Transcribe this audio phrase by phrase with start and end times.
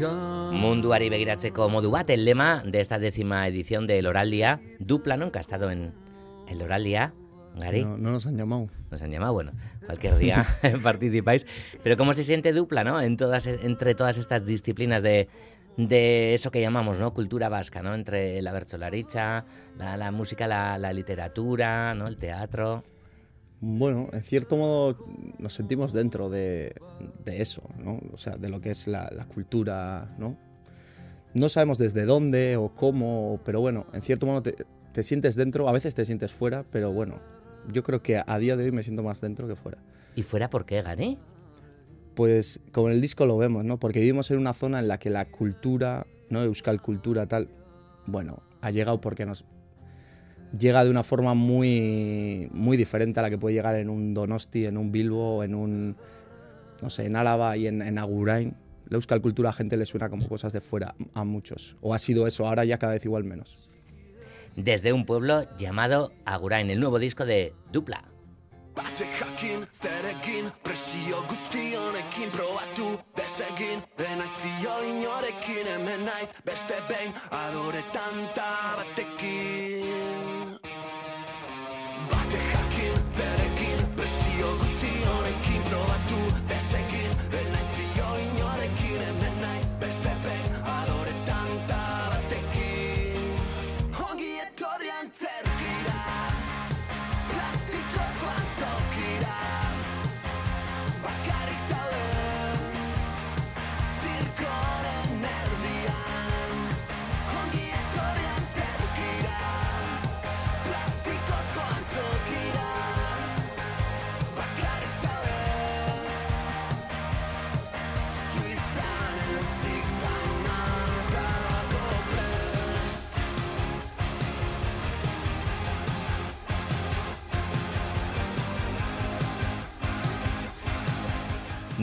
[0.00, 5.26] Munduari begiratzeko modu bat, el lema de esta décima edición del Oraldia, dupla, ¿no?
[5.26, 5.92] Encastado en
[6.48, 7.12] el Oraldia.
[7.56, 7.84] Gary.
[7.84, 8.68] No, no nos han llamado.
[8.90, 9.52] Nos han llamado, bueno,
[9.84, 10.46] cualquier día
[10.82, 11.46] participáis.
[11.82, 13.00] Pero ¿cómo se siente dupla, no?
[13.02, 15.28] En todas, entre todas estas disciplinas de,
[15.76, 17.12] de eso que llamamos, ¿no?
[17.12, 17.94] Cultura vasca, ¿no?
[17.94, 19.44] Entre la bercholaricha,
[19.76, 22.06] la, la música, la, la literatura, ¿no?
[22.06, 22.82] El teatro.
[23.60, 24.96] Bueno, en cierto modo
[25.38, 26.74] nos sentimos dentro de,
[27.24, 28.00] de eso, ¿no?
[28.12, 30.38] O sea, de lo que es la, la, cultura, ¿no?
[31.34, 34.56] No sabemos desde dónde o cómo, pero bueno, en cierto modo te,
[34.92, 37.20] te, sientes dentro, a veces te sientes fuera, pero bueno,
[37.70, 39.78] yo creo que a día de hoy me siento más dentro que fuera.
[40.16, 41.18] ¿Y fuera por qué, Gané?
[42.14, 43.78] Pues como en el disco lo vemos, ¿no?
[43.78, 46.42] Porque vivimos en una zona en la que la cultura, ¿no?
[46.42, 47.48] Euskal cultura tal,
[48.06, 49.44] bueno, ha llegado porque nos
[50.58, 54.66] llega de una forma muy, muy diferente a la que puede llegar en un Donosti,
[54.66, 55.96] en un Bilbo, en un,
[56.82, 58.54] no sé, en Álava y en, en Agurain.
[58.88, 61.76] La Euskal Cultura a gente le suena como cosas de fuera a muchos.
[61.80, 63.70] O ha sido eso, ahora ya cada vez igual menos.
[64.56, 68.02] Desde un pueblo llamado Agurain, el nuevo disco de Dupla.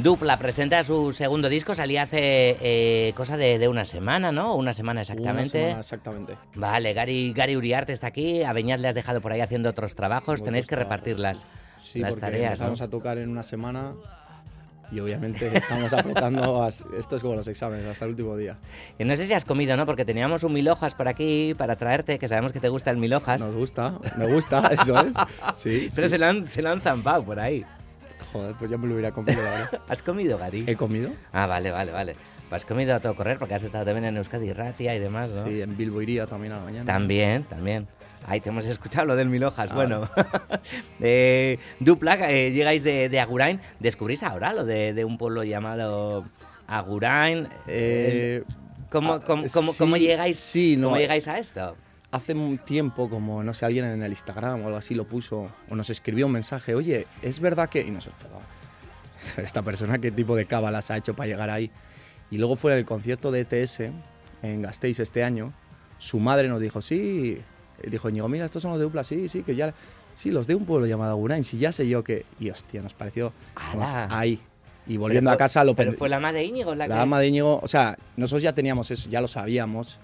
[0.04, 4.56] Dupla presenta su segundo disco, salía hace eh, cosa de, de, una semana, ¿no?
[4.56, 5.58] Una semana exactamente.
[5.58, 6.38] Una semana exactamente.
[6.56, 9.96] Vale, Gary, Gary Uriarte está aquí, a Beñat le has dejado por ahí haciendo otros
[9.96, 11.46] trabajos, tenéis que repartir las,
[11.82, 12.60] sí, las tareas.
[12.60, 12.86] Vamos ¿no?
[12.86, 13.94] a tocar en una semana
[14.92, 18.58] y obviamente estamos apretando, a, esto es como los exámenes, hasta el último día.
[19.00, 19.86] Y no sé si has comido, ¿no?
[19.86, 22.98] Porque teníamos un mil hojas por aquí para traerte, que sabemos que te gusta el
[22.98, 23.40] mil hojas.
[23.40, 25.14] Nos gusta, me gusta, eso es.
[25.58, 26.12] Sí, Pero sí.
[26.12, 27.66] Se, lo han, se lo han zampado por ahí.
[28.38, 29.42] Joder, pues ya me lo hubiera comido.
[29.90, 30.64] ¿Has comido, Gary?
[30.68, 31.12] ¿He comido?
[31.32, 32.16] Ah, vale, vale, vale.
[32.52, 35.46] Has comido a todo correr porque has estado también en Euskadi Ratia y demás, ¿no?
[35.48, 36.86] Sí, en Bilbo iría también a la mañana.
[36.86, 37.88] También, también.
[38.26, 39.72] Ahí te hemos escuchado lo del mil hojas.
[39.72, 39.76] Ah.
[39.76, 40.10] Bueno,
[41.02, 43.60] eh, dupla, eh, llegáis de, de, Agurain.
[43.80, 46.26] ¿Descubrís ahora lo de, de un pueblo llamado
[46.68, 47.48] Agurain?
[47.68, 48.44] Eh,
[48.90, 51.76] ¿Cómo, ah, cómo, cómo, sí, cómo llegáis, sí, no, ¿Cómo llegáis a esto?
[52.12, 55.50] Hace un tiempo, como no sé, alguien en el Instagram o algo así lo puso,
[55.70, 57.82] o nos escribió un mensaje, oye, ¿es verdad que...?
[57.82, 58.32] Y nosotros,
[59.38, 61.70] esta persona, ¿qué tipo de cábalas ha hecho para llegar ahí?
[62.32, 63.82] Y luego fue el concierto de ETS
[64.42, 65.54] en Gasteiz este año,
[65.98, 67.42] su madre nos dijo, sí,
[67.84, 69.74] y dijo Ñigo, mira, estos son los de Upla, sí, sí, que ya...
[70.16, 72.26] Sí, los de un pueblo llamado Agurain, sí, ya sé yo que...
[72.40, 74.40] Y hostia, nos pareció vamos, ahí.
[74.88, 77.02] Y volviendo fue, a casa lo Pero fue la madre de Íñigo la, la que...
[77.02, 80.00] ama de Íñigo, o sea, nosotros ya teníamos eso, ya lo sabíamos,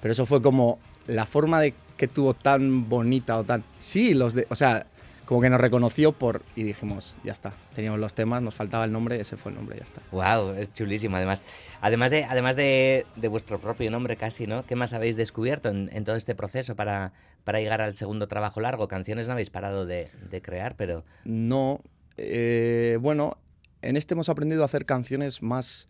[0.00, 3.64] pero eso fue como la forma de que tuvo tan bonita o tan...
[3.78, 4.46] Sí, los de...
[4.50, 4.86] O sea,
[5.24, 6.42] como que nos reconoció por...
[6.54, 9.76] Y dijimos, ya está, teníamos los temas, nos faltaba el nombre, ese fue el nombre,
[9.76, 10.00] ya está.
[10.12, 11.42] Wow, es chulísimo además.
[11.80, 14.64] Además de, además de, de vuestro propio nombre casi, ¿no?
[14.64, 17.12] ¿Qué más habéis descubierto en, en todo este proceso para,
[17.44, 18.88] para, llegar al segundo trabajo largo?
[18.88, 21.04] Canciones no habéis parado de, de crear, pero...
[21.24, 21.82] No,
[22.16, 23.36] eh, bueno,
[23.82, 25.88] en este hemos aprendido a hacer canciones más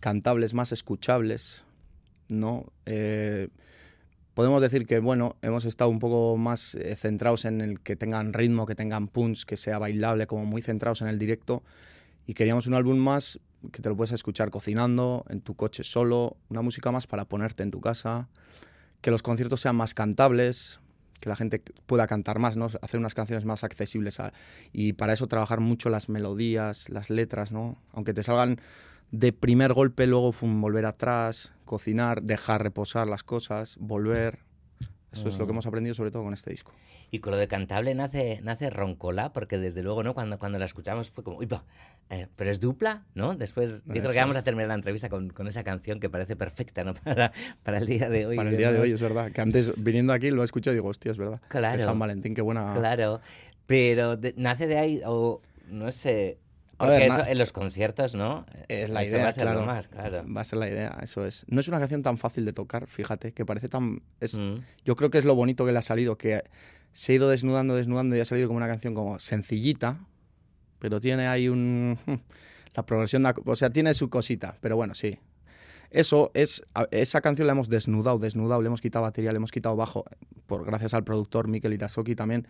[0.00, 1.64] cantables, más escuchables,
[2.28, 2.66] ¿no?
[2.86, 3.48] Eh,
[4.38, 8.32] podemos decir que, bueno, hemos estado un poco más eh, centrados en el que tengan
[8.32, 11.64] ritmo, que tengan punch, que sea bailable, como muy centrados en el directo.
[12.24, 13.40] Y queríamos un álbum más
[13.72, 17.64] que te lo puedes escuchar cocinando, en tu coche solo, una música más para ponerte
[17.64, 18.28] en tu casa,
[19.00, 20.78] que los conciertos sean más cantables,
[21.18, 22.68] que la gente pueda cantar más, ¿no?
[22.80, 24.32] Hacer unas canciones más accesibles a,
[24.72, 27.76] y para eso trabajar mucho las melodías, las letras, ¿no?
[27.92, 28.60] Aunque te salgan
[29.10, 34.40] de primer golpe, luego volver atrás, cocinar, dejar reposar las cosas, volver.
[35.12, 35.28] Eso mm.
[35.28, 36.72] es lo que hemos aprendido sobre todo con este disco.
[37.10, 40.14] Y con lo de cantable nace, nace Roncola, porque desde luego, ¿no?
[40.14, 41.48] Cuando, cuando la escuchamos fue como, uy,
[42.10, 43.34] eh, pero es dupla, ¿no?
[43.34, 46.36] Después, yo creo que vamos a terminar la entrevista con, con, esa canción que parece
[46.36, 46.94] perfecta, ¿no?
[47.04, 47.32] Para,
[47.62, 48.36] para el día de hoy.
[48.36, 49.30] Para el día de hoy, es verdad.
[49.30, 51.40] Que antes, viniendo aquí, lo he escuchado y digo, hostia, es verdad.
[51.48, 51.76] Claro.
[51.76, 52.74] Es San Valentín, qué buena.
[52.74, 53.20] Claro.
[53.66, 56.38] Pero de, nace de ahí, o no sé,
[56.80, 58.46] A Porque ver, eso na- en los conciertos, ¿no?
[58.68, 59.66] Es la Eso idea, va a ser lo claro.
[59.66, 60.24] más, claro.
[60.32, 61.44] Va a ser la idea, eso es.
[61.48, 64.00] No es una canción tan fácil de tocar, fíjate, que parece tan...
[64.20, 64.58] Es, Mm.
[64.84, 66.42] Yo creo que es lo bonito que le ha salido, que
[66.92, 69.98] se ha ido desnudando, desnudando y ha salido como una canción como sencillita,
[70.78, 71.98] pero tiene ahí un...
[72.74, 75.18] La progresión, da- o sea, tiene su cosita, pero bueno, sí.
[75.90, 79.74] Eso es, esa canción la hemos desnudado, desnudado, le hemos quitado batería, le hemos quitado
[79.74, 80.04] bajo,
[80.46, 82.46] por gracias al productor Mikel Irasoki también.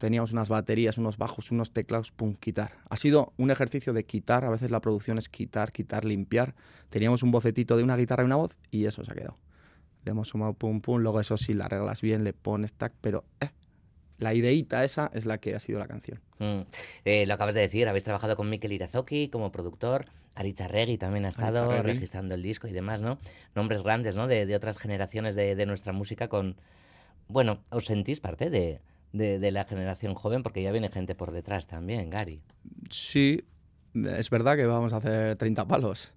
[0.00, 2.72] Teníamos unas baterías, unos bajos, unos teclados, pum, quitar.
[2.88, 6.54] Ha sido un ejercicio de quitar, a veces la producción es quitar, quitar, limpiar.
[6.88, 9.36] Teníamos un bocetito de una guitarra y una voz y eso se ha quedado.
[10.06, 13.24] Le hemos sumado pum, pum, luego eso sí, la arreglas bien, le pones tac, pero
[13.42, 13.50] eh,
[14.16, 16.18] la ideita esa es la que ha sido la canción.
[16.38, 16.60] Mm.
[17.04, 21.26] Eh, lo acabas de decir, habéis trabajado con Mikel Irazoki como productor, Aritz Arregui también
[21.26, 23.18] ha estado registrando el disco y demás, ¿no?
[23.54, 24.28] Nombres grandes, ¿no?
[24.28, 26.56] De, de otras generaciones de, de nuestra música con...
[27.28, 28.80] Bueno, ¿os sentís parte de,
[29.12, 30.42] de- la generación joven?
[30.42, 32.42] Porque ya viene gente por detrás también, Gary.
[32.90, 33.42] Sí,
[33.94, 36.10] es verdad que vamos a hacer 30 palos.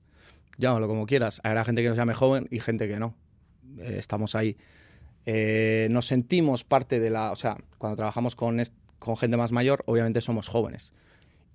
[0.57, 1.41] Llámalo como quieras.
[1.43, 3.15] Habrá gente que nos llame joven y gente que no.
[3.79, 4.55] Eh, estamos ahí.
[5.25, 7.31] Eh, nos sentimos parte de la...
[7.31, 8.61] O sea, cuando trabajamos con,
[8.99, 10.93] con gente más mayor, obviamente somos jóvenes.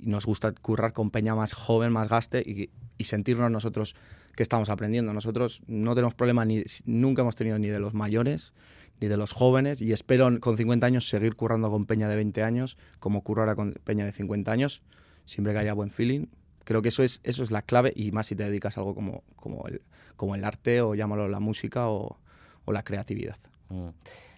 [0.01, 3.95] Y nos gusta currar con peña más joven, más gaste y, y sentirnos nosotros
[4.35, 5.13] que estamos aprendiendo.
[5.13, 8.53] Nosotros no tenemos problema, ni, nunca hemos tenido ni de los mayores
[9.01, 12.43] ni de los jóvenes y espero con 50 años seguir currando con peña de 20
[12.43, 14.83] años como curro ahora con peña de 50 años
[15.27, 16.27] siempre que haya buen feeling.
[16.65, 18.95] Creo que eso es, eso es la clave y más si te dedicas a algo
[18.95, 19.83] como, como, el,
[20.17, 22.19] como el arte o llámalo la música o,
[22.65, 23.39] o la creatividad.
[23.69, 23.89] Mm.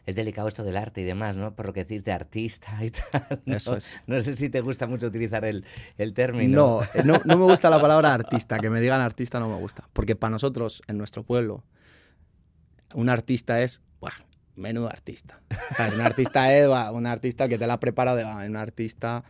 [0.06, 1.54] Es delicado esto del arte y demás, ¿no?
[1.54, 3.42] Por lo que decís de artista y tal.
[3.44, 3.56] ¿no?
[3.56, 4.00] Eso es.
[4.06, 5.64] No sé si te gusta mucho utilizar el,
[5.98, 6.56] el término.
[6.56, 9.56] No, eh, no, no me gusta la palabra artista, que me digan artista no me
[9.56, 9.88] gusta.
[9.92, 11.64] Porque para nosotros, en nuestro pueblo,
[12.94, 13.82] un artista es.
[14.60, 15.40] Menudo artista.
[15.76, 15.94] ¿Sabes?
[15.94, 19.24] Un artista es buah, un artista que te la ha preparado, de, "Ah, un artista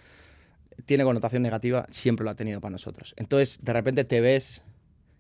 [0.87, 3.15] tiene connotación negativa, siempre lo ha tenido para nosotros.
[3.17, 4.63] Entonces, de repente te ves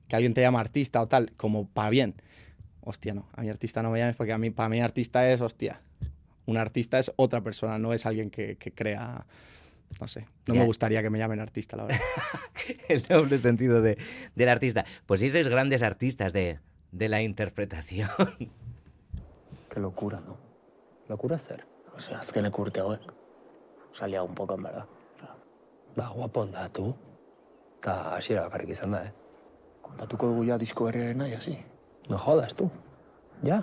[0.08, 2.14] que alguien te llama artista o tal, como para bien.
[2.82, 5.40] Hostia, no, a mi artista no me llames porque a mí, para mí artista es,
[5.40, 5.80] hostia,
[6.46, 9.26] un artista es otra persona, no es alguien que, que crea,
[10.00, 10.60] no sé, no Ya.
[10.60, 12.00] me gustaría que me llamen artista, la verdad.
[12.88, 13.98] el doble sentido de,
[14.34, 14.84] del artista.
[15.06, 16.58] Pues sí sois grandes artistas de,
[16.90, 18.08] de la interpretación.
[19.70, 20.36] Qué locura, ¿no?
[21.08, 21.64] Locura hacer.
[21.96, 23.00] O sea, azken ekurte hauek.
[23.92, 24.86] Salía un poco, en verdad.
[25.96, 26.94] Ba, guapo da, tu.
[27.80, 29.12] Ta hasiera bakarrik izan da, eh?
[29.82, 31.56] Kontatuko dugu ja disko berriaren nahi, hasi.
[32.08, 32.70] No jodas, tu.
[33.42, 33.62] Ja?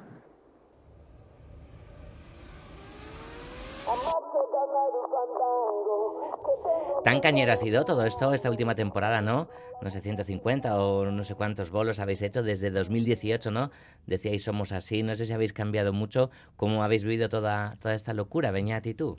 [7.08, 9.48] Tan cañero ha sido todo esto esta última temporada, ¿no?
[9.82, 13.72] No sé, 150 o no sé cuántos bolos habéis hecho desde 2018, ¿no?
[14.08, 18.14] Decíais somos así, no sé si habéis cambiado mucho, cómo habéis vivido toda, toda esta
[18.14, 19.18] locura, Beñat y tú.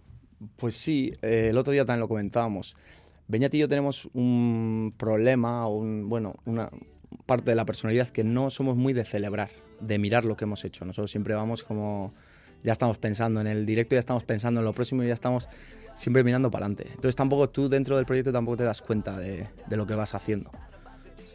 [0.57, 2.77] Pues sí, eh, el otro día también lo comentábamos.
[3.27, 6.69] Beñat y yo tenemos un problema, o un, bueno, una
[7.25, 9.49] parte de la personalidad que no somos muy de celebrar,
[9.81, 10.85] de mirar lo que hemos hecho.
[10.85, 12.13] Nosotros siempre vamos como,
[12.63, 15.49] ya estamos pensando en el directo, ya estamos pensando en lo próximo y ya estamos
[15.99, 16.89] siempre mirando para adelante.
[16.91, 20.15] Entonces tampoco tú dentro del proyecto tampoco te das cuenta de, de lo que vas
[20.15, 20.51] haciendo.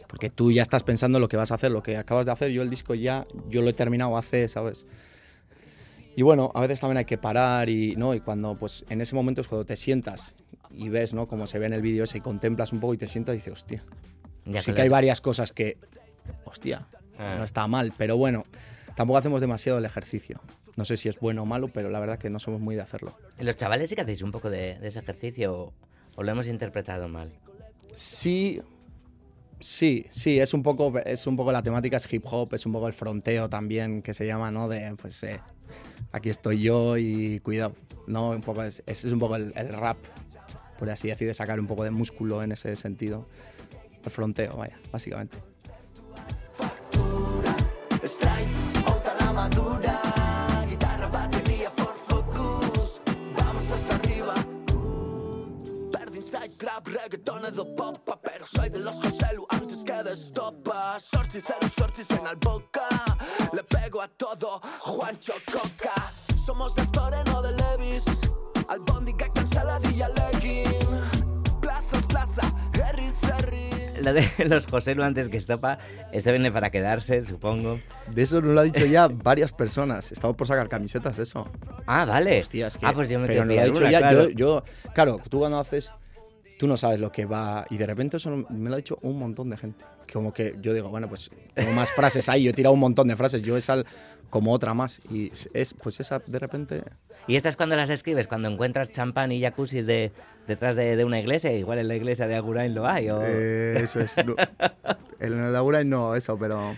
[0.08, 2.32] Porque tú ya estás pensando en lo que vas a hacer, lo que acabas de
[2.32, 2.50] hacer.
[2.50, 4.86] Yo el disco ya, yo lo he terminado hace, ¿sabes?
[6.16, 8.14] Y bueno, a veces también hay que parar y, ¿no?
[8.14, 10.36] y cuando, pues en ese momento es cuando te sientas
[10.70, 11.26] y ves, ¿no?
[11.26, 13.38] Como se ve en el vídeo ese y contemplas un poco y te sientas y
[13.38, 13.84] dices, hostia.
[14.44, 15.78] Ya sí que hay varias cosas que,
[16.44, 16.86] hostia,
[17.18, 17.36] Ah.
[17.38, 18.44] no está mal, pero bueno,
[18.96, 20.40] tampoco hacemos demasiado el ejercicio.
[20.76, 22.82] No sé si es bueno o malo, pero la verdad que no somos muy de
[22.82, 23.16] hacerlo.
[23.38, 25.74] Los chavales sí que hacéis un poco de, de ese ejercicio o,
[26.16, 27.32] o lo hemos interpretado mal.
[27.92, 28.60] Sí,
[29.60, 32.72] sí, sí, es un poco, es un poco la temática es hip hop, es un
[32.72, 34.68] poco el fronteo también que se llama, ¿no?
[34.68, 35.40] De, pues, eh,
[36.10, 37.76] aquí estoy yo y cuidado,
[38.08, 38.30] ¿no?
[38.30, 39.98] Un poco es, ese es un poco el, el rap,
[40.78, 43.28] por así decir, de sacar un poco de músculo en ese sentido.
[44.04, 45.38] El fronteo, vaya, básicamente.
[49.50, 53.02] Guitarra, batería, for focus.
[53.36, 54.34] Vamos hasta arriba.
[55.92, 60.98] Perdí inside, crap, reggaeton edo popa Pero soy de los Joselu antes que de estopa.
[60.98, 62.88] Sortzi, cero, sortzi, en al boca.
[63.52, 65.94] Le pego a todo, Juancho Coca.
[66.46, 68.04] Somos de Storeno de Levis.
[68.68, 70.63] Albóndiga, canceladilla, legging
[74.04, 75.78] Lo de los José antes que estopa,
[76.12, 77.80] esto viene para quedarse, supongo.
[78.12, 80.12] De eso nos lo ha dicho ya varias personas.
[80.12, 81.50] Estamos por sacar camisetas eso.
[81.86, 82.40] Ah, vale.
[82.40, 83.98] Hostia, es que- ah, pues yo me pero lo ha dicho ya.
[83.98, 84.28] claro.
[84.28, 85.90] Yo, yo, claro, tú cuando haces
[86.58, 87.66] tú no sabes lo que va.
[87.70, 89.84] Y de repente eso me lo ha dicho un montón de gente.
[90.12, 93.08] Como que yo digo, bueno, pues tengo más frases ahí, yo he tirado un montón
[93.08, 93.82] de frases, yo esa
[94.30, 95.00] como otra más.
[95.10, 96.82] Y es, pues esa de repente.
[97.26, 98.26] ¿Y estas cuando las escribes?
[98.26, 100.12] Cuando encuentras champán y jacuzzi de,
[100.46, 103.10] detrás de, de, una iglesia, igual en la iglesia de Agurain lo hay.
[103.10, 103.20] ¿o?
[103.22, 104.14] Eh, eso es.
[104.24, 104.34] No,
[105.20, 106.76] en el de Agurain no, eso, pero.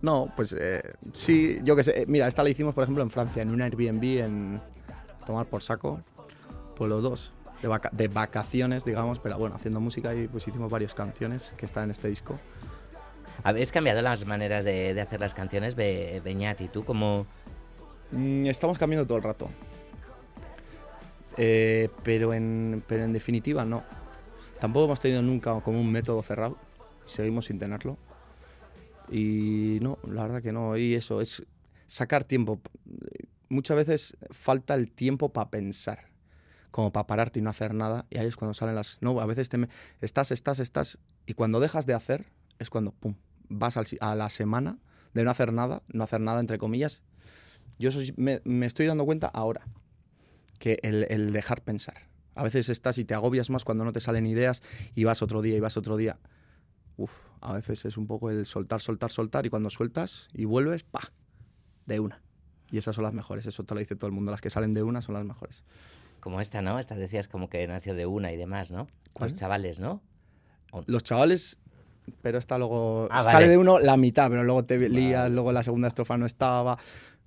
[0.00, 0.80] No, pues eh,
[1.12, 2.04] sí, yo qué sé.
[2.06, 4.60] Mira, esta la hicimos, por ejemplo, en Francia, en un Airbnb, en
[5.26, 6.00] tomar por saco,
[6.76, 10.70] por los dos de, vaca de, vacaciones, digamos, pero bueno, haciendo música y pues hicimos
[10.70, 12.38] varias canciones que están en este disco.
[13.44, 16.60] ¿Habéis cambiado las maneras de, de hacer las canciones, Be Beñat?
[16.60, 17.26] ¿Y tú cómo...?
[18.10, 19.50] Mm, estamos cambiando todo el rato.
[21.36, 23.84] Eh, pero, en, pero en definitiva no.
[24.60, 26.58] Tampoco hemos tenido nunca como un método cerrado.
[27.06, 27.96] Seguimos sin tenerlo.
[29.08, 30.76] Y no, la verdad que no.
[30.76, 31.44] Y eso, es
[31.86, 32.60] sacar tiempo.
[33.48, 36.08] Muchas veces falta el tiempo para pensar
[36.70, 38.06] como para pararte y no hacer nada.
[38.10, 38.98] Y ahí es cuando salen las...
[39.00, 39.68] No, a veces te
[40.00, 40.98] estás, estás, estás.
[41.26, 42.26] Y cuando dejas de hacer,
[42.58, 43.14] es cuando, pum,
[43.48, 44.78] vas a la semana
[45.14, 47.02] de no hacer nada, no hacer nada entre comillas.
[47.78, 49.66] Yo me, me, estoy dando cuenta ahora,
[50.58, 52.08] que el, el, dejar pensar.
[52.34, 54.62] A veces estás y te agobias más cuando no te salen ideas
[54.94, 56.18] y vas otro día y vas otro día.
[56.96, 57.10] Uf,
[57.40, 61.12] a veces es un poco el soltar, soltar, soltar y cuando sueltas y vuelves, pa,
[61.86, 62.20] de una.
[62.70, 64.30] Y esas son las mejores, eso te lo dice todo el mundo.
[64.30, 65.62] Las que salen de una son las mejores
[66.20, 66.78] como esta, ¿no?
[66.78, 68.88] Esta decías como que nació de una y demás, ¿no?
[69.12, 69.30] ¿Cuál?
[69.30, 70.02] Los chavales, ¿no?
[70.86, 71.58] Los chavales,
[72.22, 73.30] pero esta luego ah, vale.
[73.30, 75.34] sale de uno la mitad, pero luego te lías, vale.
[75.34, 76.78] luego la segunda estrofa no estaba.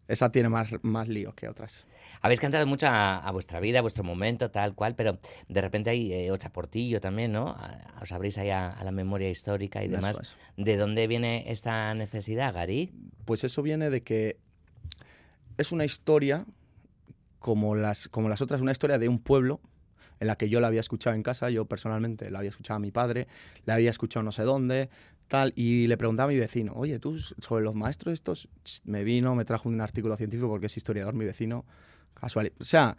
[0.07, 1.85] Esa tiene más, más lío que otras.
[2.21, 5.89] Habéis cantado mucho a, a, vuestra vida, a vuestro momento, tal cual, pero de repente
[5.89, 7.55] hay eh, Ocha Portillo también, ¿no?
[8.01, 10.35] Os abrís ahí a, a la memoria histórica y demás.
[10.57, 12.91] ¿De dónde viene esta necesidad, Gary?
[13.23, 14.37] Pues eso viene de que
[15.57, 16.45] es una historia
[17.41, 19.59] como las, como las otras, una historia de un pueblo
[20.19, 22.79] en la que yo la había escuchado en casa, yo personalmente la había escuchado a
[22.79, 23.27] mi padre,
[23.65, 24.89] la había escuchado no sé dónde,
[25.27, 28.47] tal, y le preguntaba a mi vecino, oye, tú sobre los maestros estos,
[28.85, 31.65] me vino, me trajo un artículo científico porque es historiador mi vecino,
[32.13, 32.53] casual.
[32.59, 32.95] O sea,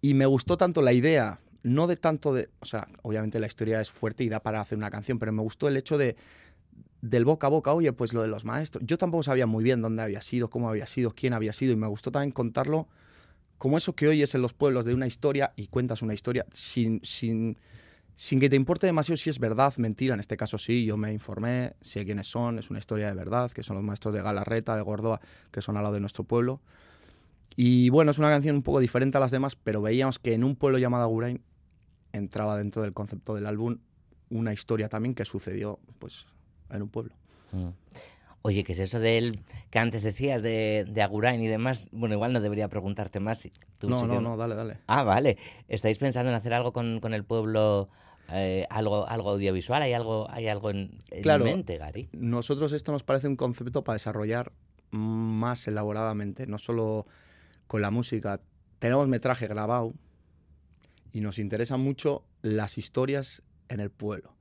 [0.00, 3.80] y me gustó tanto la idea, no de tanto de, o sea, obviamente la historia
[3.80, 6.16] es fuerte y da para hacer una canción, pero me gustó el hecho de
[7.02, 8.84] del boca a boca, oye, pues lo de los maestros.
[8.86, 11.76] Yo tampoco sabía muy bien dónde había sido, cómo había sido, quién había sido, y
[11.76, 12.88] me gustó también contarlo
[13.60, 16.98] como eso que oyes en los pueblos de una historia y cuentas una historia sin,
[17.04, 17.58] sin,
[18.16, 20.14] sin que te importe demasiado si es verdad, mentira.
[20.14, 23.50] En este caso sí, yo me informé, sé quiénes son, es una historia de verdad,
[23.50, 26.62] que son los maestros de Galarreta, de Gordoa, que son al lado de nuestro pueblo.
[27.54, 30.42] Y bueno, es una canción un poco diferente a las demás, pero veíamos que en
[30.42, 31.42] un pueblo llamado Agurain
[32.14, 33.76] entraba dentro del concepto del álbum
[34.30, 36.24] una historia también que sucedió pues
[36.70, 37.12] en un pueblo.
[37.52, 37.68] Mm.
[38.42, 41.90] Oye, ¿qué es eso de él que antes decías de, de Agurain y demás?
[41.92, 43.46] Bueno, igual no debería preguntarte más.
[43.78, 44.20] Tú no, no, que...
[44.20, 44.78] no, dale, dale.
[44.86, 45.36] Ah, vale.
[45.68, 47.90] ¿Estáis pensando en hacer algo con, con el pueblo,
[48.30, 49.82] eh, algo, algo audiovisual?
[49.82, 52.08] ¿Hay algo, hay algo en, en claro, mente, Gary?
[52.12, 54.52] Nosotros esto nos parece un concepto para desarrollar
[54.90, 57.06] más elaboradamente, no solo
[57.66, 58.40] con la música.
[58.78, 59.92] Tenemos metraje grabado
[61.12, 64.34] y nos interesan mucho las historias en el pueblo.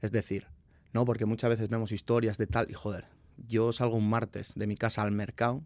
[0.00, 0.46] Es decir,
[0.94, 1.04] ¿no?
[1.04, 3.04] Porque muchas veces vemos historias de tal y joder,
[3.48, 5.62] yo salgo un martes de mi casa al mercado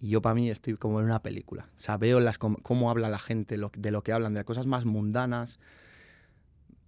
[0.00, 1.68] y yo para mí estoy como en una película.
[1.88, 4.86] O veo las, cómo, habla la gente, de lo que hablan, de las cosas más
[4.86, 5.58] mundanas.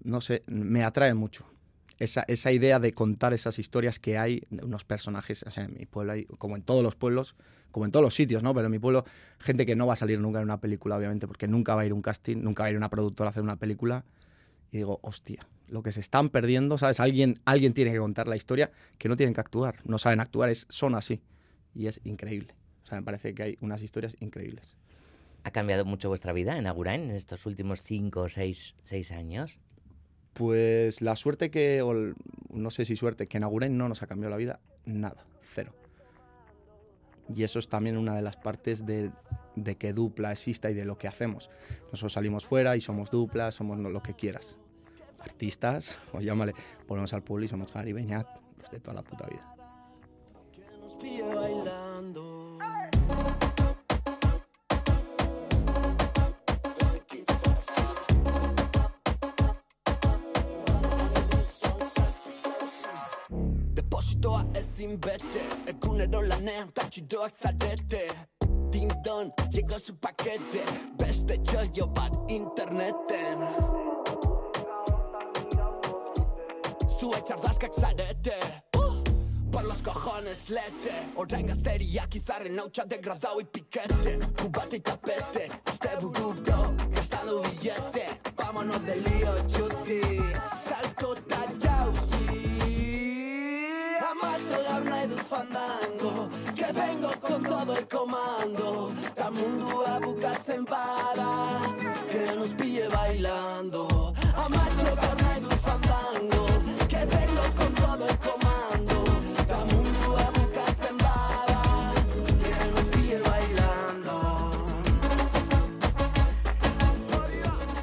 [0.02, 1.44] No sé, me atrae mucho.
[1.98, 6.56] Esa, esa idea de contar esas historias que hay unos personajes, en mi pueblo como
[6.56, 7.36] en todos los pueblos,
[7.70, 8.54] como en todos los sitios, ¿no?
[8.54, 9.04] Pero en mi pueblo,
[9.38, 11.86] gente que no va a salir nunca en una película, obviamente, porque nunca va a
[11.86, 14.04] ir un casting, nunca va a ir una productora a hacer una película.
[14.72, 16.98] Y digo, hostia, lo que se están perdiendo, ¿sabes?
[16.98, 20.48] Alguien, alguien tiene que contar la historia que no tienen que actuar, no saben actuar,
[20.48, 21.20] es, son así.
[21.74, 22.54] Y es increíble.
[22.82, 24.76] O sea, me parece que hay unas historias increíbles.
[25.44, 29.58] ¿Ha cambiado mucho vuestra vida en Agurain en estos últimos cinco o seis, seis años?
[30.32, 31.94] Pues la suerte que, o
[32.48, 35.74] no sé si suerte, que en Agurain no nos ha cambiado la vida, nada, cero.
[37.34, 39.10] Y eso es también una de las partes de,
[39.56, 41.50] de que dupla exista y de lo que hacemos.
[41.90, 44.56] Nosotros salimos fuera y somos dupla, somos lo que quieras
[45.22, 46.54] artistas, o llámale,
[46.86, 48.26] ponemos al y somos Gary Beñat,
[48.60, 49.48] los de toda la puta vida.
[63.74, 68.06] Depositoa ezin bete Egunero lanean tatxidoak zarete
[68.70, 70.62] Ding-don, llegó su paquete
[70.98, 73.71] Beste txoio bat interneten
[77.78, 78.32] Zarete
[78.76, 79.02] uh,
[79.50, 85.96] Por los cojones Joan eslete Orain gazteriak izarren hautsa degradau ipikete Kubate y tapete Este
[86.00, 88.06] burudo Gastando billete.
[88.36, 90.00] Vámonos de lío, chuti.
[90.64, 92.28] Salto ta jauzi
[94.10, 98.92] Amacho nahi dut fandango Que vengo con todo el comando.
[99.14, 101.60] Ta mundua bukatzen bada
[102.10, 103.91] Que nos pille bailando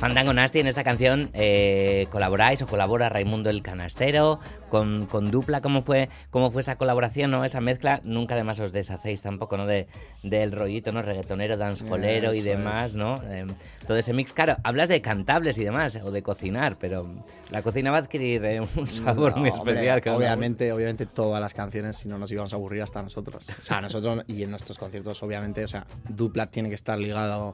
[0.10, 5.62] Fandango Nasty, en esta canción eh, colaboráis o colabora Raimundo el Canastero con, con Dupla.
[5.62, 7.46] ¿Cómo fue, ¿Cómo fue esa colaboración, no?
[7.46, 8.02] esa mezcla?
[8.04, 9.68] Nunca además os deshacéis tampoco ¿no?
[9.68, 9.86] de,
[10.24, 11.04] del rollito ¿no?
[11.04, 12.96] reggaetonero, dancehallero y demás, es.
[12.96, 13.22] ¿no?
[13.30, 13.46] Eh,
[13.86, 14.34] todo ese mix.
[14.34, 17.04] Claro, hablas de cantables y demás, o de cocinar, pero
[17.52, 20.02] la cocina va a adquirir eh, un sabor No, muy hombre, especial.
[20.08, 20.16] una.
[20.16, 23.46] obviamente, obviamente todas las canciones, si no nos íbamos a aburrir hasta nosotros.
[23.48, 27.54] O sea, nosotros y en nuestros conciertos, obviamente, o sea, Dupla tiene que estar ligado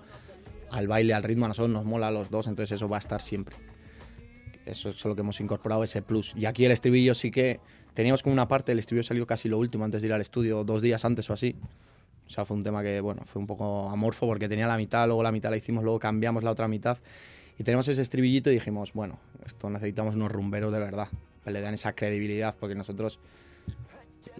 [0.75, 2.99] al baile, al ritmo, a nosotros nos mola a los dos, entonces eso va a
[2.99, 3.55] estar siempre.
[4.65, 6.33] Eso es lo que hemos incorporado, ese plus.
[6.35, 7.59] Y aquí el estribillo sí que
[7.93, 10.63] teníamos como una parte, el estribillo salió casi lo último antes de ir al estudio,
[10.63, 11.55] dos días antes o así.
[12.27, 15.05] O sea, fue un tema que, bueno, fue un poco amorfo porque tenía la mitad,
[15.05, 16.97] luego la mitad la hicimos, luego cambiamos la otra mitad.
[17.59, 21.07] Y tenemos ese estribillito y dijimos, bueno, esto necesitamos unos rumberos de verdad,
[21.45, 23.19] le dan esa credibilidad, porque nosotros...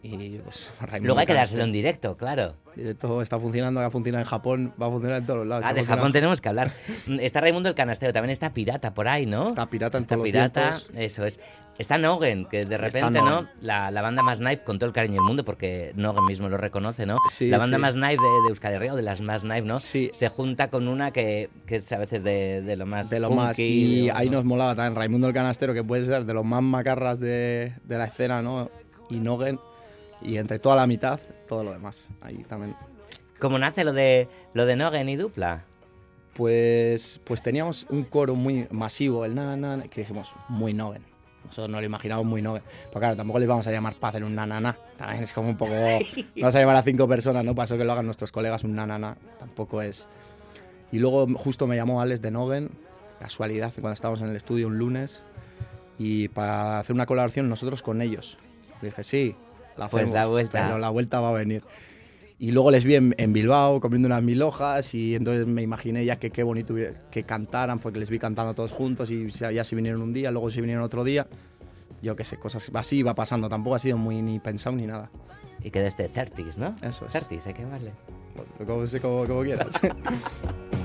[0.04, 0.70] Y pues
[1.02, 2.56] Luego hay que dárselo en directo, claro.
[3.00, 5.66] Todo está funcionando, ha funcionado en Japón, va a funcionar en todos los lados.
[5.66, 6.72] Ah, de funcionado- Japón tenemos que hablar.
[7.08, 9.48] Mm, Está Raimundo el Canastero, también está Pirata por ahí, ¿no?
[9.48, 10.92] Está Pirata en Está todos los Pirata, vientos.
[10.96, 11.40] eso es.
[11.78, 13.20] Está Nogen, que de repente.
[13.20, 13.48] ¿no?
[13.60, 16.58] La, la banda más knife, con todo el cariño del mundo, porque Nogen mismo lo
[16.58, 17.18] reconoce, ¿no?
[17.30, 17.82] Sí, la banda sí.
[17.82, 19.80] más knife de, de Euskal Herria, o de las más knife, ¿no?
[19.80, 20.10] Sí.
[20.14, 23.30] Se junta con una que, que es a veces de, de lo más de lo
[23.32, 23.48] más.
[23.58, 24.38] funky, Y de- ahí ¿no?
[24.38, 27.98] nos molaba también Raimundo el Canastero, que puede ser de los más macarras de, de
[27.98, 28.70] la escena, ¿no?
[29.10, 29.60] Y Nogen.
[30.22, 32.08] Y entre toda la mitad, todo lo demás.
[32.22, 32.76] Ahí también.
[33.40, 35.64] ¿Cómo nace lo de, lo de Nogen y Dupla?
[36.36, 41.04] Pues, pues teníamos un coro muy masivo, el na, na, na, que dijimos, muy Nogen.
[41.46, 42.64] Nosotros no lo imaginamos muy Nogen.
[42.88, 44.78] Pero claro, tampoco les vamos a llamar para hacer un na, na, na.
[44.98, 45.74] También es como un poco...
[46.36, 47.54] Vamos a llamar a cinco personas, ¿no?
[47.54, 49.18] Para eso que lo hagan nuestros colegas un na, na, na.
[49.40, 50.08] Tampoco es...
[50.92, 52.70] Y luego justo me llamó Alex de Nogen,
[53.20, 55.22] casualidad, cuando estábamos en el estudio un lunes,
[55.98, 58.38] y para hacer una colaboración nosotros con ellos.
[58.82, 59.36] Le dije, sí,
[59.78, 60.66] la Pues hacemos, la vuelta.
[60.66, 61.64] Pero la vuelta va a venir.
[62.38, 66.04] Y luego les vi en, en Bilbao comiendo unas mil hojas y entonces me imaginé
[66.04, 66.76] ya que qué bonito
[67.10, 70.52] que cantaran porque les vi cantando todos juntos y ya se vinieron un día, luego
[70.52, 71.28] se vinieron otro día.
[72.02, 73.48] Yo qué sé, cosas así va pasando.
[73.48, 75.10] Tampoco ha sido muy ni pensado ni nada.
[75.64, 76.76] Y que de este Certis, ¿no?
[76.82, 77.14] Eso es.
[77.14, 77.92] Certis, hay que llamarle.
[78.58, 79.80] Como, como, como quieras.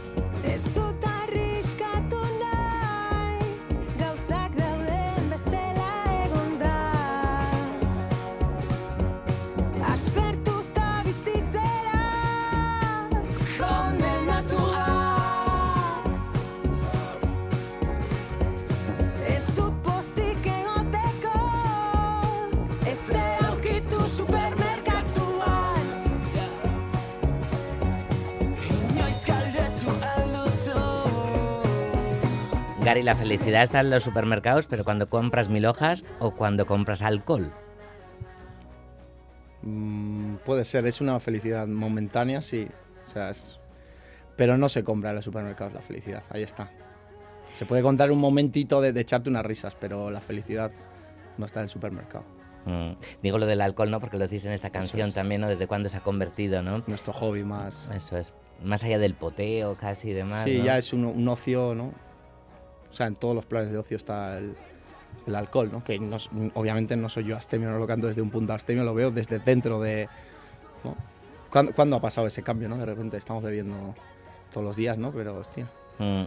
[32.90, 37.02] Gary, la felicidad está en los supermercados, pero cuando compras mil hojas o cuando compras
[37.02, 37.52] alcohol.
[39.62, 42.66] Mm, puede ser, es una felicidad momentánea, sí.
[43.06, 43.60] O sea, es-
[44.34, 46.68] Pero no se compra en los supermercados la felicidad, ahí está.
[47.52, 50.72] Se puede contar un momentito de, de echarte unas risas, pero la felicidad
[51.38, 52.24] no está en el supermercado.
[52.64, 54.00] Mm, Digo lo del alcohol, ¿no?
[54.00, 55.14] Porque lo decís en esta canción es.
[55.14, 55.46] también, ¿no?
[55.48, 56.82] Desde cuándo se ha convertido, ¿no?
[56.88, 57.88] Nuestro hobby más...
[57.94, 58.32] Eso es.
[58.64, 60.42] Más allá del poteo casi y demás.
[60.42, 60.64] Sí, ¿no?
[60.64, 61.92] ya es un, un ocio, ¿no?
[62.90, 64.54] O sea, en todos los planes de ocio está el,
[65.34, 65.84] alcohol, ¿no?
[65.84, 65.96] Que
[66.54, 69.38] obviamente no soy yo astemio, no lo canto desde un punto astemio, lo veo desde
[69.38, 70.08] dentro de...
[70.82, 70.96] ¿no?
[71.50, 72.76] ¿Cuándo, ha pasado ese cambio, no?
[72.76, 73.94] De repente estamos bebiendo
[74.52, 75.10] todos los días, ¿no?
[75.10, 75.68] Pero, hostia.
[75.98, 76.24] Mm.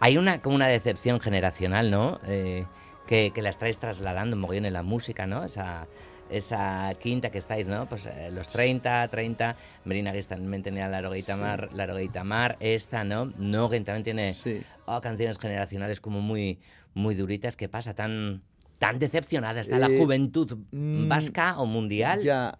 [0.00, 2.20] Hay una como una decepción generacional, ¿no?
[2.26, 2.64] Eh,
[3.06, 5.44] que, la estáis trasladando un mogollón en la música, ¿no?
[5.44, 5.86] Esa,
[6.30, 7.88] esa quinta que estáis, ¿no?
[7.88, 11.40] Pues eh, los 30, 30, Merina Guis también tenía la Rogueita Sí.
[11.40, 13.32] Mar, la Rogueita Mar, esta, ¿no?
[13.38, 14.62] Nogen también tiene Sí.
[14.86, 16.58] oh, canciones generacionales como muy,
[16.94, 17.56] muy duritas.
[17.56, 17.94] ¿Qué pasa?
[17.94, 18.42] ¿Tan,
[18.78, 22.20] tan decepcionada está la Eh, juventud mm, vasca o mundial?
[22.22, 22.58] Ya,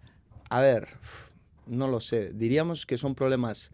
[0.49, 0.87] a ver,
[1.67, 2.31] no lo sé.
[2.33, 3.71] Diríamos que son problemas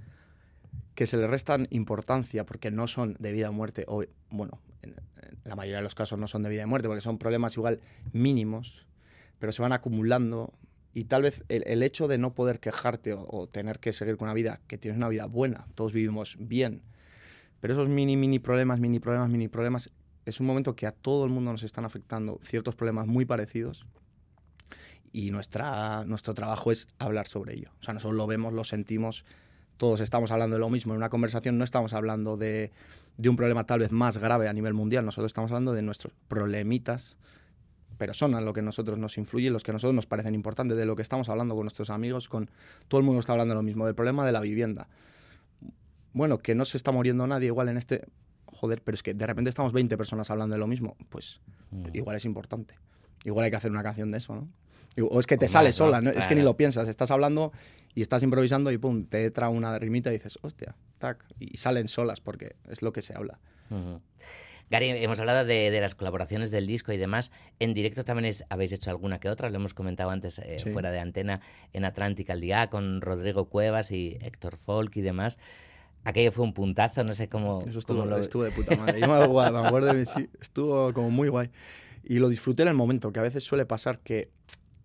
[0.95, 4.91] que se le restan importancia porque no son de vida o muerte, o bueno, en,
[4.91, 7.55] en la mayoría de los casos no son de vida y muerte porque son problemas
[7.57, 7.81] igual
[8.13, 8.84] mínimos,
[9.39, 10.53] pero se van acumulando
[10.93, 14.27] y tal vez el, el hecho de no poder quejarte o, tener que seguir con
[14.27, 16.81] una vida, que tienes una vida buena, todos vivimos bien,
[17.59, 19.91] pero esos mini, mini problemas, mini problemas, mini problemas,
[20.25, 23.85] es un momento que a todo el mundo nos están afectando ciertos problemas muy parecidos
[25.11, 27.71] y nuestra, nuestro trabajo es hablar sobre ello.
[27.79, 29.23] O sea, nosotros lo vemos, lo sentimos,
[29.77, 30.93] todos estamos hablando de lo mismo.
[30.93, 32.71] En una conversación no estamos hablando de,
[33.17, 36.13] de un problema tal vez más grave a nivel mundial, nosotros estamos hablando de nuestros
[36.27, 37.17] problemitas,
[37.97, 40.35] pero son a lo que a nosotros nos influye, los que a nosotros nos parecen
[40.35, 42.49] importantes, de lo que estamos hablando con nuestros amigos, con
[42.87, 44.87] todo el mundo está hablando de lo mismo, del problema de la vivienda.
[46.13, 48.05] Bueno, que no se está muriendo nadie igual en este...
[48.45, 51.41] Joder, pero es que de repente estamos 20 personas hablando de lo mismo, pues
[51.93, 52.75] igual es importante.
[53.25, 54.47] Igual hay que hacer una canción de eso, ¿no?
[55.09, 56.11] O es que te O sale sola, ¿no?
[56.11, 57.51] es que ni lo piensas, estás hablando
[57.93, 61.89] y estás improvisando y pum, te entra una rimita y dices, hostia, tac, y salen
[61.89, 63.39] solas porque es lo que se habla.
[64.69, 67.31] Gary, hemos hablado de, de las colaboraciones del disco y demás.
[67.59, 70.71] En directo también es- habéis hecho alguna que otra, lo hemos comentado antes eh, Sí.
[70.71, 71.41] fuera de antena,
[71.73, 75.37] en Atlántica al día, con Rodrigo Cuevas y Héctor Folk y demás.
[76.03, 78.99] Aquello fue un puntazo, no sé cómo, Eso cómo estuvo, lo estuvo de puta madre.
[78.99, 79.13] Yo me
[79.67, 81.49] acuerdo, de mí, sí, estuvo como muy guay.
[82.03, 84.29] Y lo disfruté en el momento, que a veces suele pasar que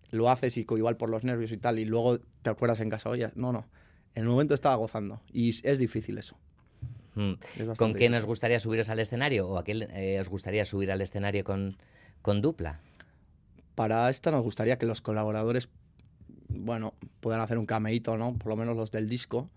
[0.09, 3.09] lo haces y igual por los nervios y tal, y luego te acuerdas en casa,
[3.09, 3.67] oye, no, no,
[4.15, 5.21] en el momento estaba gozando.
[5.31, 6.37] Y es difícil eso.
[7.15, 7.33] Mm.
[7.57, 9.49] Es ¿Con quién os gustaría subiros al escenario?
[9.49, 11.77] ¿O a quién eh, os gustaría subir al escenario con,
[12.21, 12.79] con dupla?
[13.75, 15.69] Para esta nos gustaría que los colaboradores,
[16.49, 18.33] bueno, puedan hacer un cameíto, ¿no?
[18.33, 19.49] Por lo menos los del disco.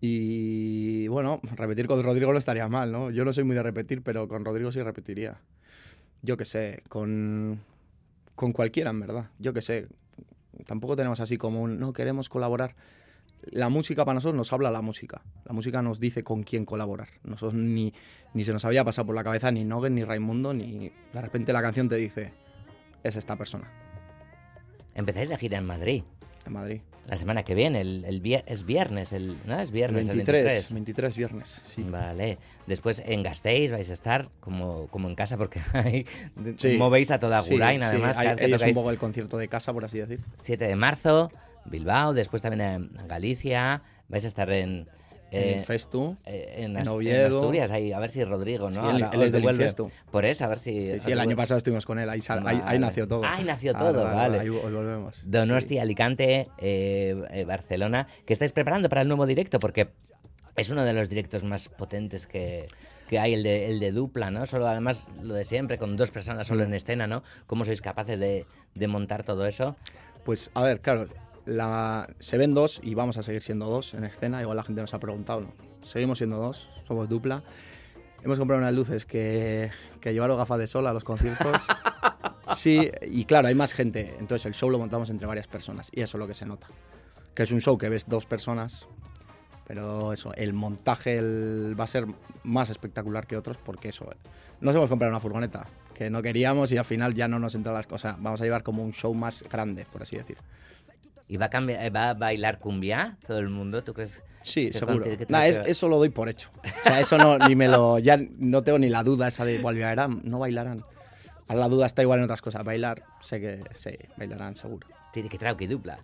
[0.00, 3.10] Y bueno, repetir con Rodrigo no estaría mal, ¿no?
[3.10, 5.40] Yo no soy muy de repetir, pero con Rodrigo sí repetiría.
[6.22, 7.60] Yo qué sé, con,
[8.34, 9.30] con cualquiera, en verdad.
[9.38, 9.88] Yo qué sé.
[10.66, 12.74] Tampoco tenemos así como un, no queremos colaborar.
[13.50, 15.22] La música para nosotros nos habla la música.
[15.44, 17.08] La música nos dice con quién colaborar.
[17.24, 17.92] Nosotros ni,
[18.34, 21.52] ni se nos había pasado por la cabeza ni Nogen, ni Raimundo, ni de repente
[21.52, 22.32] la canción te dice,
[23.02, 23.70] es esta persona,
[24.94, 26.02] Empezáis la gira en Madrid.
[26.46, 26.80] en Madrid.
[27.06, 29.58] La semana que viene, el, el vier- es viernes, el, ¿no?
[29.58, 30.72] Es viernes, 23, el 23.
[30.74, 31.82] 23 viernes, sí.
[31.88, 32.36] Vale.
[32.66, 36.04] Después en Gasteiz vais a estar como, como en casa porque ahí
[36.56, 36.76] Sí.
[36.76, 38.18] movéis a toda Sí, Gurain, sí, además.
[38.38, 40.20] es un poco el concierto de casa, por así decir.
[40.42, 41.30] 7 de marzo,
[41.70, 43.82] Bilbao, después también en Galicia.
[44.08, 44.88] Vais a estar en...
[45.30, 46.16] eh, en el Festu.
[46.24, 47.38] eh, en, en Ast- en Oviedo.
[47.40, 48.90] Asturias, ahí, a ver si Rodrigo, ¿no?
[48.90, 49.44] Sí, él- él es del.
[49.44, 49.90] Infiesto.
[50.10, 50.72] Por eso, a ver si...
[50.94, 52.78] Sí, sí, el año pasado estuvimos con él, ahí, sal- ahí, ahí Vale.
[52.78, 53.22] nació todo.
[53.24, 54.40] Ahí nació Ah, todo, vale.
[54.40, 55.20] Ahí os volvemos.
[55.24, 55.78] Donosti, Sí.
[55.78, 58.06] Alicante, eh, eh, Barcelona.
[58.24, 59.60] ¿Qué estáis preparando para el nuevo directo?
[59.60, 59.88] Porque
[60.56, 62.66] es uno de los directos más potentes que,
[63.10, 64.46] que hay, el de, el de dupla, ¿no?
[64.46, 66.68] Solo además lo de siempre, con dos personas solo Mm.
[66.68, 67.22] en escena, ¿no?
[67.46, 69.76] ¿Cómo sois capaces de, de montar todo eso?
[70.24, 71.06] Pues a ver, claro,
[71.48, 74.40] la, se ven dos y vamos a seguir siendo dos en escena.
[74.42, 75.48] Igual la gente nos ha preguntado, ¿no?
[75.84, 77.42] Seguimos siendo dos, somos dupla.
[78.22, 81.60] Hemos comprado unas luces que, que llevaron gafas de sol a los conciertos.
[82.56, 84.16] Sí, y claro, hay más gente.
[84.18, 86.66] Entonces el show lo montamos entre varias personas y eso es lo que se nota.
[87.34, 88.86] Que es un show que ves dos personas,
[89.66, 92.06] pero eso, el montaje el- va a ser
[92.44, 94.08] más espectacular que otros porque eso,
[94.62, 97.70] nos hemos comprado una furgoneta que no queríamos y al final ya no nos entra
[97.74, 98.16] las cosas.
[98.18, 100.38] Vamos a llevar como un show más grande, por así decir.
[101.28, 103.84] ¿Y va a, cambiar, eh, va a bailar cumbia todo el mundo?
[103.84, 104.22] ¿Tú crees?
[104.42, 105.04] Sí, que seguro.
[105.28, 106.50] Nah, va a es- eso lo doy por hecho.
[106.64, 107.98] O sea, eso no, ni me lo.
[107.98, 110.84] Ya no tengo ni la duda esa de bailarán, no bailarán.
[111.46, 112.64] Ahora la duda está igual en otras cosas.
[112.64, 114.86] Bailar, sé que sí, bailarán seguro.
[115.12, 115.98] Tiene que traer que dupla.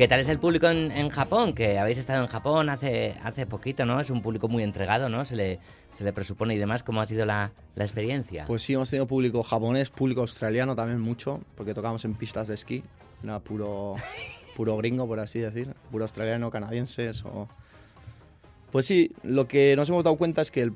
[0.00, 1.52] ¿Qué tal es el público en, en Japón?
[1.52, 4.00] Que habéis estado en Japón hace, hace poquito, ¿no?
[4.00, 5.26] Es un público muy entregado, ¿no?
[5.26, 5.58] Se le,
[5.92, 6.82] se le presupone y demás.
[6.82, 8.46] ¿Cómo ha sido la, la experiencia?
[8.46, 12.54] Pues sí, hemos tenido público japonés, público australiano también mucho, porque tocamos en pistas de
[12.54, 12.82] esquí.
[13.22, 13.96] Era puro,
[14.56, 15.74] puro gringo, por así decir.
[15.90, 17.46] Puro australiano, canadienses o...
[18.72, 20.72] Pues sí, lo que nos hemos dado cuenta es que el,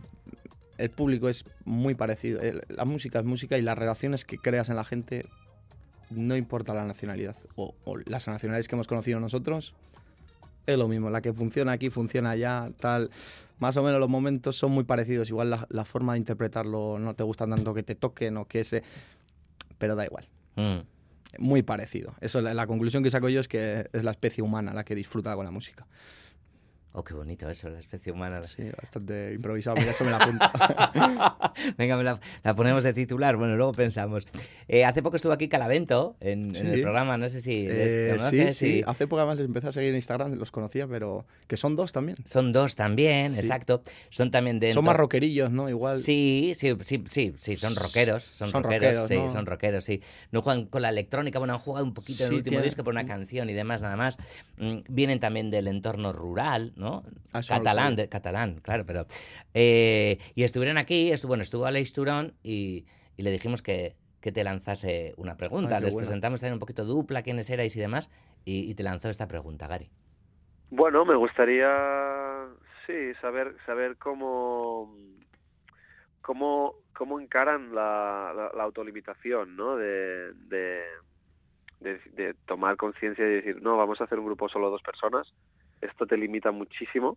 [0.77, 2.43] el público es muy parecido.
[2.43, 5.25] El- la música es música y las relaciones que creas en la gente
[6.11, 7.37] no importa la nacionalidad.
[7.57, 9.75] O, o las nacionalidades que hemos conocido nosotros,
[10.67, 11.11] es lo mismo.
[11.11, 13.11] La que funciona aquí, funciona allá, tal.
[13.59, 15.29] Más o menos los momentos son muy parecidos.
[15.29, 18.61] Igual la, la forma de interpretarlo no te gusta tanto que te toquen o que
[18.61, 18.83] ese...
[19.79, 20.29] Pero da igual.
[20.57, 20.79] Mm.
[21.39, 22.15] Muy parecido.
[22.21, 24.95] Eso, la, la conclusión que saco yo es que es la especie humana la que
[24.95, 25.87] disfruta con la música.
[26.97, 28.45] Oh, qué bonito eso, la especie humana.
[28.45, 30.47] Sí, bastante improvisado, mira, eso me la apunto.
[31.77, 33.37] Venga, me la, la ponemos de titular.
[33.37, 34.25] Bueno, luego pensamos.
[34.69, 36.83] Eh, hace poco estuvo aquí Calavento en, en el Sí.
[36.83, 38.57] programa, no sé si les Eh, sí, conoces.
[38.57, 41.57] sí, y- hace poco además les empecé a seguir en Instagram, los conocía, pero que
[41.57, 42.17] son dos también.
[42.27, 43.41] Son dos también, Sí.
[43.41, 43.83] exacto.
[44.11, 44.73] Son también de.
[44.73, 45.69] Son más rockerillos, ¿no?
[45.69, 45.99] Igual.
[45.99, 50.01] Sí, sí, sí, sí, sí, son rockeros, son, Son rockeros, rockeros, sí, son rockeros, sí.
[50.31, 52.65] No juegan con la electrónica, bueno, han jugado un poquito en el Sí, último tiene-
[52.67, 54.17] disco por una canción y demás, nada más.
[54.59, 56.84] Mm, Vienen también del entorno rural, ¿no?
[56.89, 59.07] Ah, no lo catalán, de, catalán, claro, pero...
[59.55, 62.85] eh, y estuvieron aquí, estu- bueno, estuvo Aleix Turón y,
[63.17, 65.77] y le dijimos que, que te lanzase una pregunta.
[65.77, 66.07] Ay, qué Les bueno.
[66.07, 68.11] presentamos también un poquito dupla, quiénes erais y demás,
[68.45, 69.89] y, y te lanzó esta pregunta, Gary.
[70.71, 71.69] Bueno, me gustaría,
[72.87, 74.97] sí, saber saber cómo
[76.21, 79.77] cómo cómo encaran la, la, la autolimitación, ¿no?
[79.77, 80.83] De, de,
[81.81, 85.33] de, de tomar conciencia y decir, no, vamos a hacer un grupo solo dos personas.
[85.85, 87.17] Esto te limita muchísimo,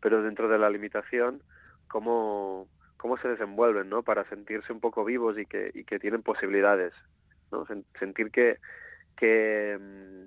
[0.00, 1.42] pero dentro de la limitación,
[1.88, 4.02] cómo cómo se desenvuelven, ¿no?
[4.02, 6.92] Para sentirse un poco vivos y que y que tienen posibilidades,
[7.52, 7.64] ¿no?
[7.66, 8.58] Sen- sentir que
[9.16, 10.24] que, mm,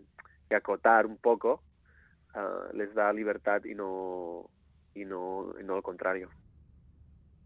[0.50, 1.64] que acotar un poco
[2.36, 4.50] ah, les da libertad y no
[4.96, 6.30] y no y no al contrario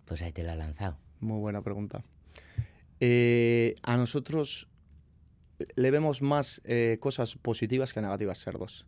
[0.05, 0.97] Pues ahí te la ha lanzado.
[1.19, 2.03] Muy buena pregunta.
[2.99, 4.69] Eh, a nosotros
[5.75, 8.85] le vemos más eh, cosas positivas que negativas ser dos.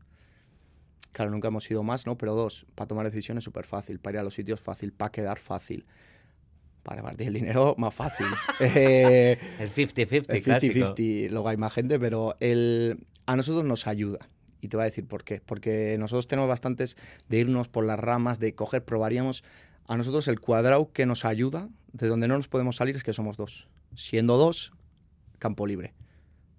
[1.12, 2.18] Claro, nunca hemos sido más, ¿no?
[2.18, 5.40] Pero dos, para tomar decisiones súper fácil, para ir a los sitios fácil, para quedar
[5.40, 5.86] fácil,
[6.84, 8.28] para repartir el dinero más fácil.
[8.60, 10.96] Eh, El 50-50 el clásico.
[10.96, 14.30] 50-50, luego hay más gente, pero el, a nosotros nos ayuda.
[14.62, 15.42] Y te voy a decir por qué.
[15.46, 16.98] Porque nosotros tenemos bastantes
[17.30, 19.44] de irnos por las ramas, de coger, probaríamos.
[19.88, 23.14] A nosotros el cuadrado que nos ayuda, de donde no nos podemos salir, es que
[23.14, 23.68] somos dos.
[23.96, 24.74] Siendo dos,
[25.40, 25.94] campo libre.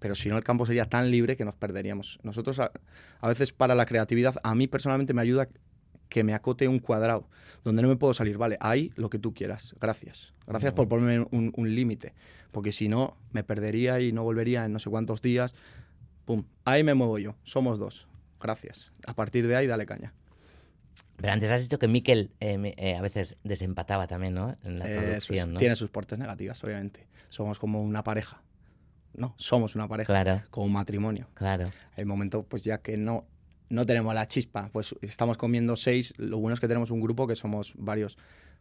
[0.01, 2.17] Pero si no, el campo sería tan libre que nos perderíamos.
[2.23, 2.71] Nosotros, a,
[3.19, 5.47] a veces para la creatividad, a mí personalmente me ayuda
[6.09, 7.29] que me acote un cuadrado,
[7.63, 8.37] donde no me puedo salir.
[8.39, 9.75] Vale, ahí lo que tú quieras.
[9.79, 10.33] Gracias.
[10.47, 12.15] Gracias por ponerme un, un límite.
[12.51, 15.53] Porque si no, me perdería y no volvería en no sé cuántos días.
[16.25, 17.35] Pum, ahí me muevo yo.
[17.43, 18.07] Somos dos.
[18.41, 18.91] Gracias.
[19.05, 20.13] A partir de ahí, dale caña.
[21.17, 24.55] Pero antes has dicho que Miquel eh, eh, a veces desempataba también, ¿no?
[24.63, 25.47] En la Eh, es.
[25.47, 25.59] ¿no?
[25.59, 27.07] Tiene sus partes negativas, obviamente.
[27.29, 28.41] Somos como una pareja.
[29.13, 30.07] No, somos una pareja.
[30.07, 31.27] Claro, Como un matrimonio.
[31.33, 31.65] claro.
[31.97, 33.25] Hay momentos, pues ya que no,
[33.69, 36.13] no tenemos la chispa, pues estamos comiendo seis.
[36.17, 38.17] Lo bueno es que tenemos un grupo que somos varios.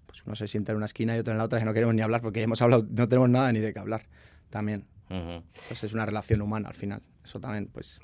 [0.07, 1.95] Pues uno se sienta en una esquina y otro en la otra y no queremos
[1.95, 4.07] ni hablar porque hemos hablado, no tenemos nada ni de qué hablar.
[4.51, 4.87] También.
[5.09, 5.45] Ujú.
[5.69, 7.03] Pues es una relación humana al final.
[7.25, 8.01] Eso también, pues.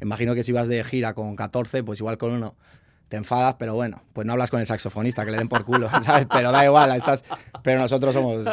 [0.00, 2.56] Imagino que si vas de gira con 14, pues igual con uno
[3.08, 5.88] te enfadas, pero bueno, pues no hablas con el saxofonista, que le den por culo,
[6.02, 6.26] ¿sabes?
[6.32, 7.24] Pero da igual, ahí estás.
[7.62, 8.44] Pero nosotros somos.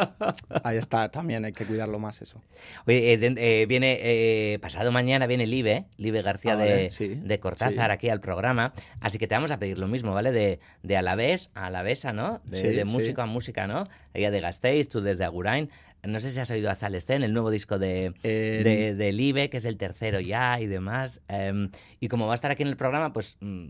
[0.62, 2.40] Ahí está, también hay que cuidarlo más eso.
[2.86, 7.08] Oye, eh, eh, viene eh, pasado mañana viene Live, Live García Ah, de, vale, sí,
[7.08, 7.92] de Cortázar sí.
[7.94, 10.30] aquí al programa, así que te vamos a pedir lo mismo, ¿vale?
[10.30, 12.40] De, de Alavés a Alavesa, ¿no?
[12.44, 13.88] De, Sí, de música a música, ¿no?
[14.12, 15.70] Ella de Gasteiz, tú desde Agurain.
[16.04, 19.48] No sé si has oído a Salestén, el nuevo disco de, Eh, de, de Live,
[19.48, 21.22] que es el tercero ya y demás.
[21.28, 23.68] Em, y como va a estar aquí en el programa, pues mm,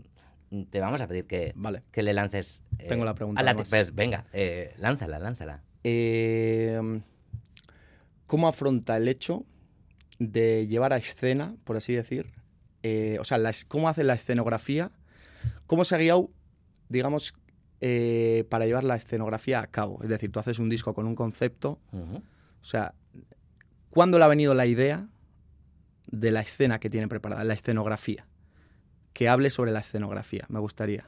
[0.69, 1.83] te vamos a pedir que, Vale.
[1.91, 2.61] que le lances.
[2.79, 3.69] eh, Tengo la pregunta, a la- además.
[3.69, 5.61] pues venga, eh, lánzala, lánzala.
[5.83, 7.01] Eh,
[8.27, 9.45] ¿Cómo afronta el hecho
[10.19, 12.31] de llevar a escena, por así decir?
[13.19, 14.91] o sea, la ¿cómo hace la escenografía?
[15.65, 16.29] ¿Cómo se ha guiado,
[16.87, 17.33] digamos,
[18.49, 19.99] para llevar la escenografía a cabo?
[20.03, 22.93] Es decir, tú haces un disco con un concepto, o sea,
[23.89, 25.07] ¿cuándo le ha venido la idea
[26.11, 28.27] de la escena que tiene preparada, la escenografía?
[29.15, 31.07] Que hable sobre la escenografía, me gustaría.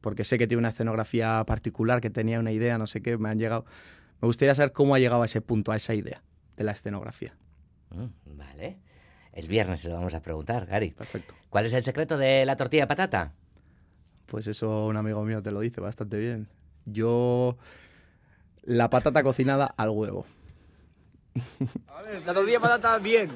[0.00, 3.28] Porque sé que tiene una escenografía particular, que tenía una idea, no sé qué, me
[3.28, 3.64] han llegado.
[4.20, 6.20] Me gustaría saber cómo ha llegado a ese punto, a esa idea
[6.56, 7.36] de la escenografía.
[7.90, 8.78] Mm, Vale.
[9.32, 10.90] El viernes se lo vamos a preguntar, Gary.
[10.90, 11.32] Perfecto.
[11.48, 13.32] ¿Cuál es el secreto de la tortilla de patata?
[14.26, 16.48] Pues eso un amigo mío te lo dice bastante bien.
[16.86, 17.56] Yo.
[18.62, 20.26] La patata cocinada al huevo.
[22.26, 23.30] La tortilla de patata bien.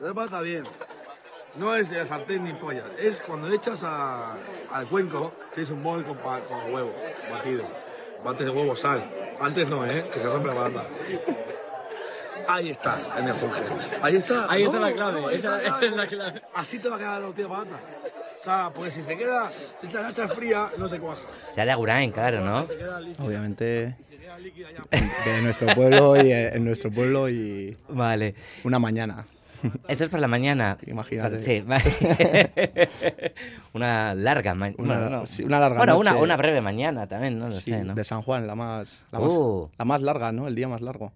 [0.00, 0.64] La patata bien.
[1.56, 2.84] No es el sartén ni pollas.
[2.98, 4.36] Es cuando echas a-
[4.72, 6.94] al cuenco, tienes un bol con, pa- con huevo
[7.30, 7.64] batido.
[8.24, 9.02] Bates de huevo, sal.
[9.40, 10.08] Antes no, ¿eh?
[10.12, 10.86] Que se rompe la patata.
[12.48, 13.50] Ahí está el mejor
[14.02, 14.50] Ahí está.
[14.50, 16.42] Ahí está No, la clave, no, esa- está, esa es la clave.
[16.54, 17.80] Así te va a quedar la tortilla de patata.
[18.40, 21.22] O sea, porque si se queda, esta gacha fría, no se cuaja.
[21.48, 22.66] Sea de Agurain, claro, ¿no?
[22.66, 23.24] Se queda líquida.
[23.24, 24.98] Obviamente, Se queda líquida ya.
[25.30, 28.34] de nuestro pueblo y en nuestro pueblo y Vale.
[28.64, 29.26] una mañana.
[29.88, 30.76] Esto es por la mañana.
[30.86, 31.38] Imagínate.
[31.38, 31.64] Sí,
[33.72, 34.82] una larga mañana.
[34.82, 36.22] Una- sí, una larga Bueno, una, noche.
[36.22, 37.94] una breve mañana también, no lo Sí, sé, ¿no?
[37.94, 39.70] De San Juan, la más, la, más, Uh.
[39.78, 40.46] la más larga, ¿no?
[40.48, 41.12] El día más largo.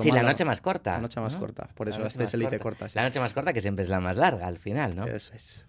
[0.00, 0.92] Sí, la noche más corta.
[0.92, 1.40] La noche más ¿no?
[1.40, 1.68] corta.
[1.74, 2.88] Por eso este le dice corta.
[2.88, 2.96] sí.
[2.96, 5.06] La noche más corta que siempre es la más larga al final, ¿no?
[5.06, 5.64] Eso es.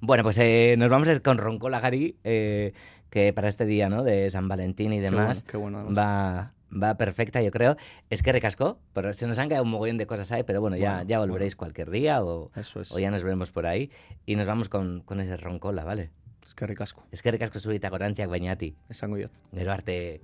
[0.00, 2.72] Bueno, pues eh, nos vamos a ir con Roncola Gari, eh,
[3.10, 4.02] que para este día, ¿no?
[4.02, 7.76] De San Valentín y demás, bueno, qué bueno, va, va perfecta, yo creo.
[8.10, 10.76] Es que recascó, pero se nos han quedado un mogollón de cosas ahí, pero bueno,
[10.76, 12.92] ya, Bueno, ya volveréis cualquier día o, Eso es.
[12.92, 13.90] o ya nos veremos por ahí.
[14.26, 16.10] Y nos vamos con, con ese Roncola, ¿vale?
[16.46, 17.04] Es que ricasco.
[17.10, 18.76] Es que recasco zurita gorantziak bainati.
[18.88, 19.32] Esango diot.
[19.52, 20.20] Gero arte...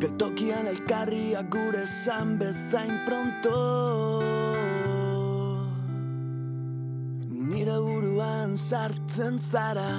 [0.00, 3.54] Geltokian elkarriak gure esan bezain pronto
[7.54, 9.90] Nire buruan sartzen zara.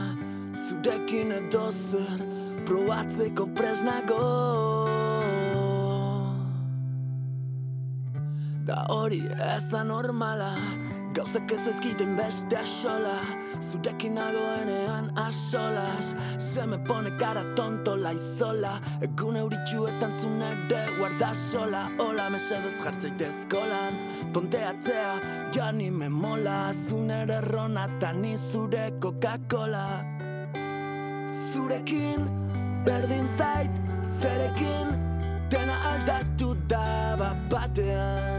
[0.65, 2.23] Zurekin edo zer
[2.67, 4.25] probatzeko presnago.
[8.67, 9.21] Da hori
[9.55, 10.51] ez da normala
[11.15, 13.15] Gauzak ez ezkiten beste asola
[13.71, 21.85] Zurekin nagoenean asolas Se me pone cara tonto laizola Egun euritxuetan zun ere guarda sola.
[21.99, 23.95] Hola mesedez jartzeitez kolan
[24.33, 25.13] Tonteatzea
[25.55, 26.73] ja ni me mola.
[26.89, 29.87] Zun ere rona eta ni zure Coca-Cola.
[31.53, 32.27] Zurekin
[32.85, 33.71] berdin zait
[34.19, 34.91] zerekin
[35.49, 38.35] Dena aldatu da bat batean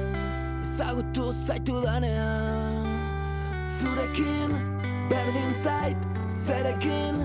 [1.16, 2.85] Ezagutu zaitu danean.
[3.81, 4.52] Zurekin
[5.11, 5.96] berdin zait
[6.46, 7.16] zerekin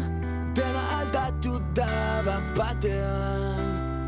[0.56, 3.60] Dena aldatu da bat batean.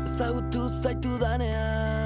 [0.06, 2.03] Ezagutu zaitu danean